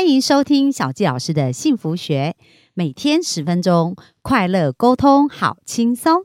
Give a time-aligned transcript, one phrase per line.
[0.00, 2.34] 欢迎收听小纪老师的幸福学，
[2.72, 6.24] 每天十分钟，快乐沟通，好轻松。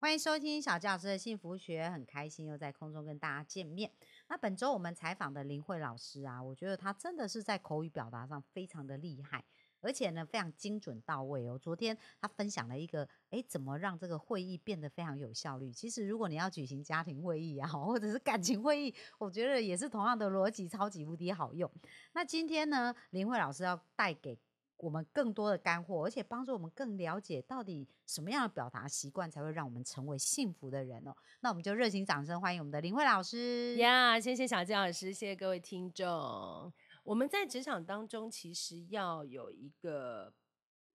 [0.00, 3.90] 欢迎收听小纪老师的幸福学，很开心又在空中跟大家见面。
[4.30, 9.44] 那本周我们采访的林慧老师啊，我觉得他真的是在口语表达上非常的厉害。
[9.82, 11.58] 而且呢，非常精准到位哦。
[11.58, 15.70] 昨天他分享了一个，哎，怎么让这个会议变得非常有效率？
[15.70, 21.70] 其实如果你要举行家庭会议啊，或者是感情会议，我觉得也是同样的逻辑，超级无敌好用。
[22.12, 24.38] 那今天呢，林慧老师要带给
[24.78, 31.14] 我们更多的干货，而且帮助我们更了解到底什么样的表达习惯才会让我们成为幸福的人哦。
[31.40, 34.18] 那我们就热情掌声欢迎我们的林慧老师呀！
[34.18, 36.72] 谢谢小金老师，谢谢各位听众。
[37.04, 40.32] 我们在职场当中，其实要有一个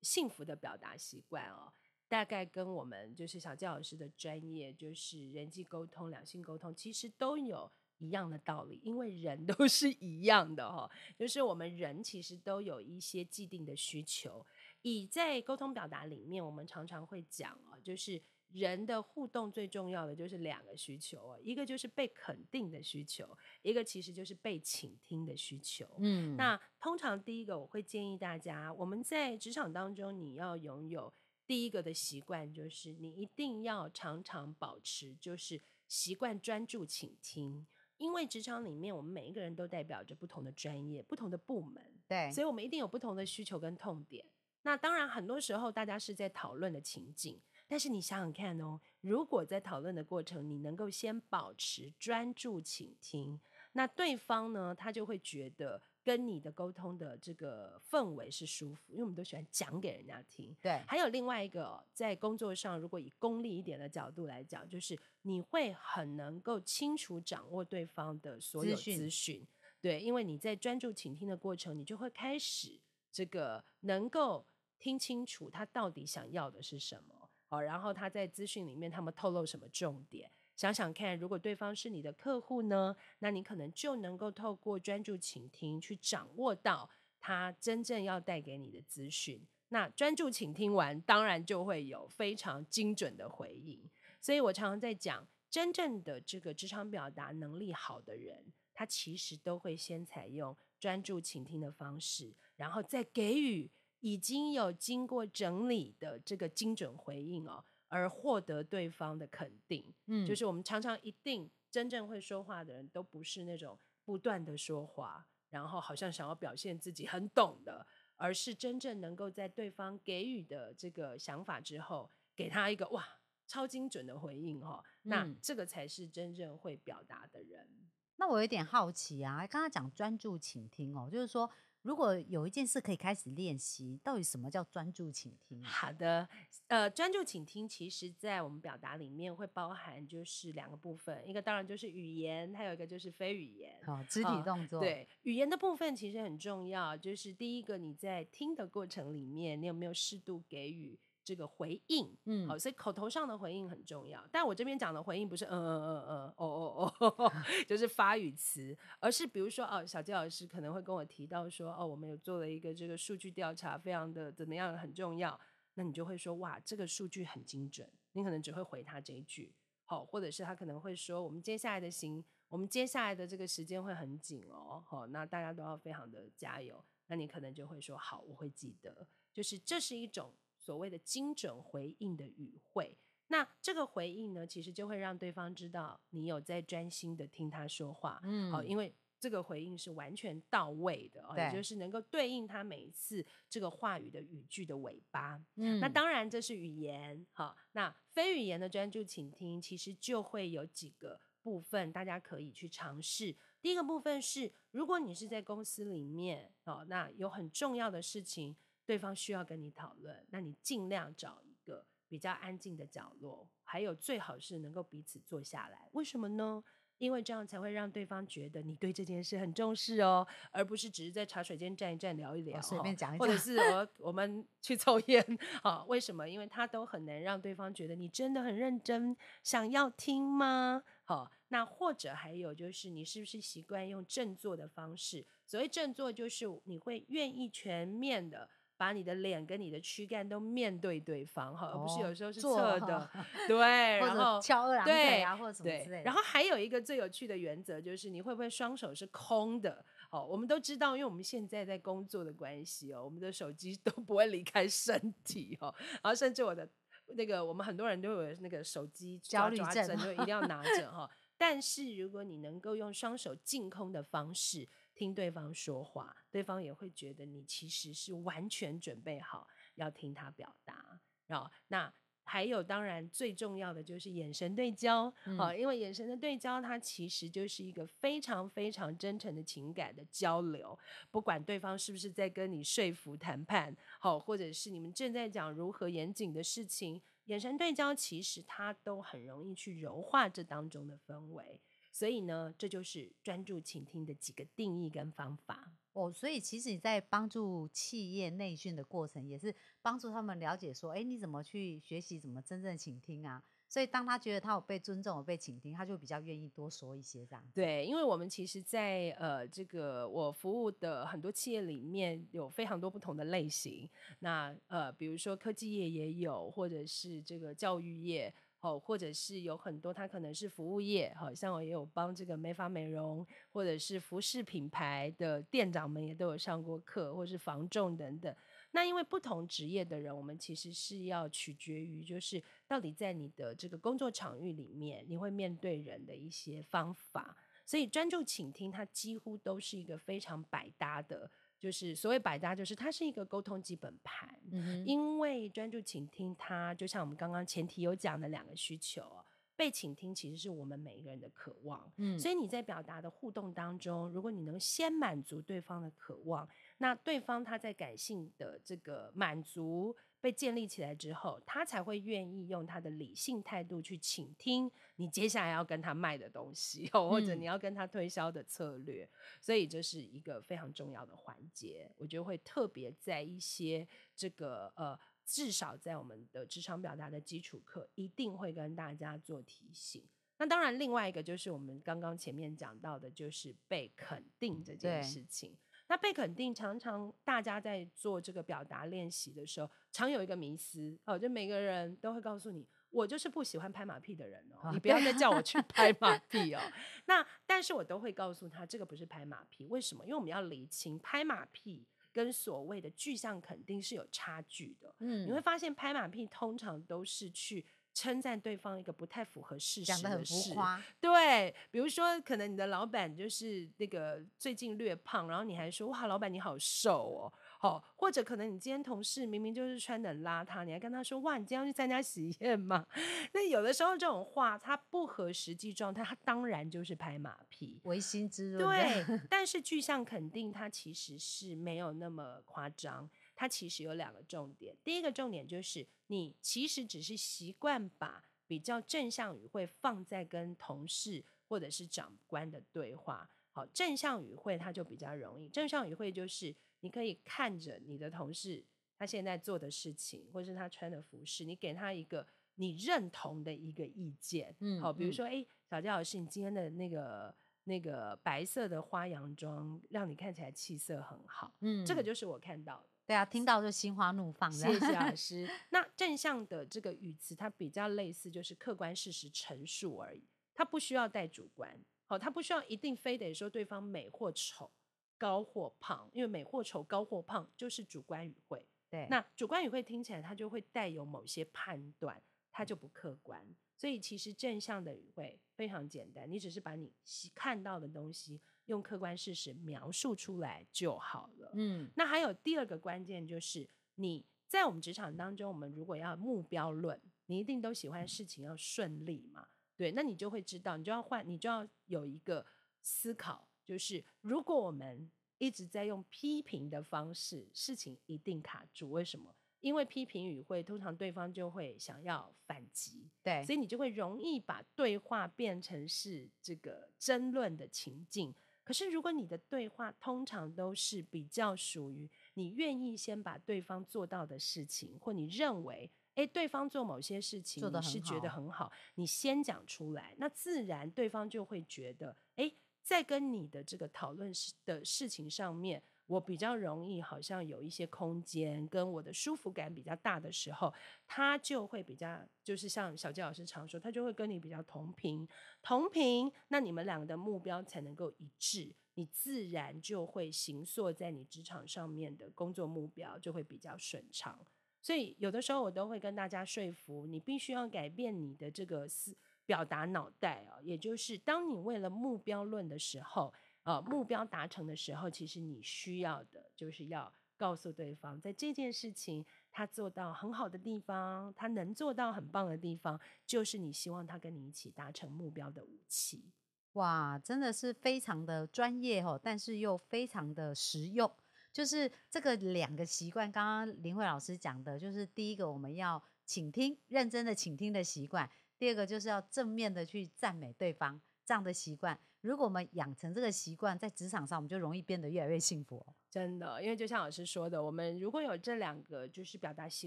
[0.00, 1.72] 幸福的表达习惯哦。
[2.08, 8.80] 大概跟我们就是小教老师的专业，就是人际沟通、两性沟通，其实都有一样的道理。
[8.82, 14.46] 因为人都 是一样的哈，就是我们人其实都有一些既定的需求。
[14.80, 18.22] 以在沟通表达里面，我们常常会讲啊，就是。
[18.52, 25.86] 人的互动最重要的就是两个需求哦，一个就是被肯定的需求，一个其实就是被倾听的需求。
[25.98, 31.12] 嗯，那通常第一个我会建议大家，我们在职场当中你要拥有
[31.46, 37.66] 第一个的习惯，就是你一定要常常保持就是习惯专注倾听，
[37.98, 44.24] 因为职场里面我们每一个人都代表着不同的专业、不同的部门，对，所以我们一定有不同的需求跟痛点。
[44.62, 47.40] 那当然很多时候大家是在讨论的情境。
[47.68, 53.38] 但是你想想看哦，如果在讨论的过程，你能够先保持专注倾听，
[53.72, 60.56] 那对方呢，他就会觉得跟你的沟通的这个氛围是舒服，因为我们都喜欢讲给人家听。
[60.62, 69.46] 对，还有另外一个，在工作上，如果以功利一点的角度来讲，就是你会很能够清楚掌握对方的所有资讯。
[69.80, 72.80] 对，因为你在专注倾听的过程，你就会开始
[73.12, 74.46] 这个能够
[74.78, 77.17] 听清楚他到底想要的是什么。
[77.50, 80.30] 好，然后他在资讯里面，他们透露什么重点？
[80.54, 89.46] 想想看，如果对方是你的客户呢，那你可能就能够透过专注倾听，去掌握到他真正要带给你的资讯。
[89.70, 93.88] 那专注倾听完，当然就会有非常精准的回应。
[94.20, 103.70] 所以我常常在讲，真正的这个职场表达能力好的人，他其实都会先采用专注倾听的方式，然后再给予。
[104.00, 109.92] 已经有经过整理的这个精准回应哦，而获得对方的肯定。
[110.06, 123.04] 嗯，就是我们常常一定真正会说话的人都不是那种不断的说话，然后好像想要表现自己很懂的，而是真正能够在对方给予的这个想法之后，给他一个哇
[123.46, 124.84] 超精准的回应哦。
[125.02, 127.68] 那这个才是真正会表达的人。
[128.16, 131.50] 那我有点好奇啊，刚刚讲专注倾听哦，就是说。
[131.82, 135.62] 如果有一件事可以开始练习，到底什么叫专注倾听？
[135.64, 136.28] 好的，
[136.66, 144.80] 呃，专注倾听，其实在我们表达里面会包含就是两个部分，一个当然就是语言，还有一个就是非语言，好，肢体动作。
[144.80, 150.98] 对，语言的部分其实很重要，就是第一个你在听的过程里面，你有没有适度给予。
[151.28, 154.26] 这个回应，嗯，好，所以口头上的回应很重要。
[154.32, 157.32] 但我这边讲的回应不是嗯嗯嗯嗯哦哦哦，
[157.68, 165.38] 就是发语词，而是比如说哦，小杰老师可能会跟我提到说哦，我们有做了一个这个数据调查，非常的怎么样很重要。
[165.74, 167.86] 那你就会说哇，这个数据很精准。
[168.12, 176.82] 你可能只会回他这一句，好，或者是他可能会说我们接下来的行，我们接下来的这个时间会很紧哦，好，那大家都要非常的加油。
[177.08, 179.06] 那你可能就会说好，我会记得。
[179.32, 180.34] 就是这是一种。
[180.68, 182.94] 所谓的精准回应的语汇，
[183.28, 203.34] 那这个回应呢，其实就会让对方知道你有在专心的听他说话，嗯，好，因为这个回应是完全到位的，也就是能够对应他每一次这个话语的语句的尾巴，嗯，那当然这是语言，好，那非语言的专注倾听，其实就会有几个部分，大家可以去尝试。
[203.62, 208.54] 第一个部分是，如果你是在公司里面，哦，那有很重要的事情。
[208.88, 215.90] 对方需要跟你讨论，那你尽量找一个比较安静的角落，还有最好是能够彼此坐下来。
[215.92, 216.64] 为什么呢？
[216.96, 225.22] 因为这样才会让对方觉得你对这件事很重视哦，而不是只是在茶水间站一站聊一聊，随便讲一讲，或者是我我们去抽烟
[225.62, 225.84] 啊？
[225.84, 226.26] 为什么？
[226.26, 230.82] 因为他都很难让对方觉得你真的很认真，想要听吗？
[231.04, 235.26] 好，那或者还有就是你是不是习惯用振作的方式？
[235.44, 238.48] 所谓振作，就是你会愿意全面的。
[238.78, 243.10] 把你的脸跟你的躯干都面对对方哈，而不是有时候是侧的，
[243.48, 243.58] 对，
[243.98, 246.02] 然后翘二郎腿对啊，或者什么之类，的。
[246.04, 249.84] 然后还有一个最有趣的原则就是你会不会双手是空的？
[250.10, 256.66] 哦，我们都知道，因为我们现在在工作的关系哦，我们的手机都不会离开身体哦，然后甚至我的
[257.08, 261.10] 那个我们很多人都有那个手机焦虑症，就 一定要拿着哈。
[261.36, 269.46] 但是如果你能够用双手净空的方式听对方说话，对方也会觉得你其实是完全准备好
[269.76, 271.00] 要听他表达。
[271.28, 271.92] 然后那
[272.24, 280.78] 还有，当然最重要的就是眼神对焦啊、因为眼神的对焦，它其实就是一个非常非常真诚的情感的交流。
[281.10, 291.58] 不管对方是不是在跟你说服谈判，好，或者是你们正在讲如何严谨的事情，眼神对焦其实它都很容易去柔化这当中的氛围。
[291.98, 295.72] 所以呢，这就是专注倾听的几个定义跟方法。
[295.94, 299.52] 哦，所以其实你在帮助企业内训的过程，也是
[299.82, 303.42] 帮助他们了解说，哎，你怎么去学习怎么真正倾听啊？
[303.68, 307.50] 所以当他觉得他有被尊重、有被倾听，他就比较愿意多说一些这样子。
[307.52, 313.90] 对，因为我们其实在，呃这个我服务的很多企业里面有非常多不同的类型。
[314.20, 328.34] 那呃，比如说科技业也有，或者是这个教育业，哦，或者是有很多它可能是服务业，好、像我也有帮这个美发美容或者是服饰品牌的店长们也都有上过课，或是防重等等。
[328.72, 337.36] 那因为不同职业的人，我们其实是要取决于，就是到底在你的这个工作场域里面，你会面对人的一些方法。
[337.64, 344.28] 所以专注倾听，它几乎都是一个非常百搭的，就是所谓百搭，就是它是一个沟通基本盘。
[344.50, 349.24] 嗯，因为专注倾听它，就像我们刚刚前提有讲的两个需求哦，
[349.56, 351.92] 被倾听其实是我们每一个人的渴望。
[351.96, 369.08] 嗯，所以你在表达的互动当中，如果你能先满足对方的渴望，那对方他在感性的这个满足被建立起来之后，他才会愿意用他的理性态度去倾听你接下来要跟他卖的东西，哦 或者嗯你要跟他推销的策略。
[369.40, 374.98] 所以这是一个非常重要的环节，我觉得会特别在一些这个呃。
[375.30, 380.02] 至少在我们的职场表达的基础课，一定会跟大家做提醒。
[380.38, 385.54] 那当然，另外一个就是我们刚刚前面讲到的，就是被肯定这件事情。
[385.88, 396.60] 那被肯定，常常大家在做这个表达练习的时候，常有一个迷思哦，就每个人都会告诉你，我就是不喜欢拍马屁的人哦，啊你不要再叫我去 拍马屁哦。
[397.06, 400.04] 那但是我都会告诉他，这个不是拍马屁，为什么？
[400.04, 404.94] 因为我们要厘清拍马屁跟所谓的具象肯定是有差距的。
[404.98, 407.64] 嗯你会发现拍马屁通常都是去
[407.98, 410.54] 称赞对方一个不太符合事实讲的很事
[411.00, 422.86] 对，比如说，可能你的老板就是那个最近略胖，然后你还说哇，老板你好瘦哦，好，或者可能你今天同事明明就是穿的邋遢，你还跟他说哇，你今天要去参加喜宴吗？
[423.34, 427.80] 那有的时候这种话它不合实际状态，它当然就是拍马屁。
[427.82, 428.64] 唯心之论。
[428.64, 433.10] 对， 但是具象肯定它其实是没有那么夸张。
[433.40, 443.30] 它其实有两个重点，第一个重点就是你其实只是习惯把比较正向语汇放在跟同事或者是长官的对话。
[443.52, 445.48] 好，正向语汇它就比较容易。
[445.48, 448.64] 正向语汇就是你可以看着你的同事
[448.98, 454.52] 他现在做的事情，或是他穿的服饰，你给他一个你认同的一个意见。
[454.58, 461.54] 嗯好，比如嗯说，哎、小佳老师，你今天的那个那个白色的花洋装，让你看起来气色很好。
[461.60, 462.88] 嗯这个就是我看到的。
[463.08, 464.52] 对啊，听到就心花怒放。
[464.52, 465.48] 谢谢老 师。
[465.70, 470.22] 那正向的这个语词，它比较类似，就是客观事实陈述而已，
[470.52, 471.74] 它不需要带主观。
[472.04, 474.70] 好，它不需要一定非得说对方美或丑、
[475.16, 478.62] 高或胖，因为美或丑、高或胖就是主观语汇。
[478.90, 482.22] 对，那主观语汇听起来它就会带有某些判断，
[482.52, 483.42] 它就不客观。
[483.74, 488.38] 所以其实正向的语汇非常简单，你只是把你喜看到的东西
[488.68, 491.50] 用客观事实描述出来就好了。
[491.54, 499.48] 嗯那还有第二个关键就是你在我们职场当中，我们如果要目标论，你一定都喜欢事情要顺利嘛？
[499.76, 502.46] 对，那你就会知道，你就要换，你就要有一个
[502.80, 508.90] 思考，就是如果我们一直在用批评的方式，事情一定卡住。
[508.90, 509.34] 为什么？
[509.60, 518.32] 因为批评语会，通常对方就会想要反击，对，所以你就会容易把对话变成是这个争论的情境。
[518.68, 540.72] 可是如果你的对话通常都是比较属于你愿意先把对方做到的事情，或你认为诶对方做某些事情你是觉得好很好，你先讲出来，那自然对方就会觉得诶在跟你的这个讨论事的事情上面，我比较容易好像有一些空间，跟我的舒服感比较大的时候，
[541.06, 545.28] 他就会比较，就是像小杰老师常说，他就会跟你比较同频，
[545.62, 554.40] 同频，那你们两个的目标才能够一致，你自然就会行塑在你职场上面的工作目标就会比较顺畅。
[554.80, 563.34] 所以有的时候我都会跟大家说服，你必须要改变你的这个思表达脑袋啊，也就是当你为了目标论的时候。
[563.68, 569.22] 呃，目标达成的时候，其实你需要的就是要告诉对方，在这件事情
[569.52, 576.24] 他做到很好的地方，他能做到很棒的地方，就是你希望他跟你一起达成目标的武器。
[576.72, 581.12] 哇，真的是非常的专业哦，但是又非常的实用。
[581.52, 588.26] 就是这个两个习惯，刚刚林慧老师讲的，就是第一个我们要倾听，认真的倾听的习惯；
[588.58, 590.98] 第二个就是要正面的去赞美对方。
[591.26, 595.84] 这样的习惯，如果我们养成这个习惯，在职场上我们就容易变得越来越幸福。
[596.10, 599.86] 真的，因为就像老师说的，我们如果有这两个就是表达习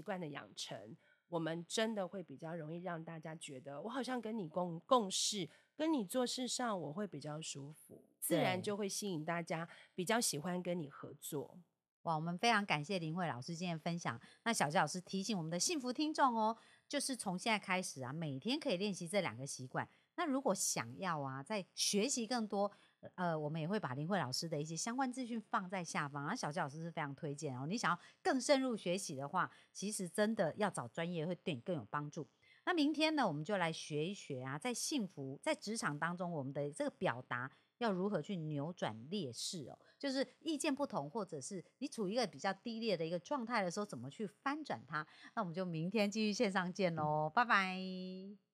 [0.00, 0.96] 惯的养成，
[1.28, 11.58] 我们真的会比较容易让大家觉得，我好像跟你共共事，跟你做事上我会比较舒服，自然就会吸引大家比较喜欢跟你合作。
[12.02, 14.20] 哇，我们非常感谢林慧老师今天分享。
[14.44, 16.56] 那小杰老师提醒我们的幸福听众哦，
[16.88, 19.88] 就是从现在开始啊，每天可以练习这两个习惯。
[20.16, 22.70] 那如果想要啊，在学习更多，
[23.14, 26.26] 呃，我们也会把林慧老师的一些相关资讯放在下方。
[26.26, 27.66] 啊，小杰老师是非常推荐哦。
[27.66, 32.26] 你想要更深入学习的话，其实真的要找专业会对你更有帮助。
[32.64, 45.04] 那明天呢，我们就来学一学啊，在幸福在职场当中，我们的这个表达要如何去扭转劣势哦，就是意见不同，或者是你处于一个比较低劣的一个状态的时候，怎么去翻转它？
[45.34, 48.51] 那我们就明天继续线上见喽，拜拜。